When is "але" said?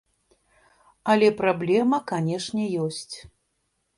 1.15-1.27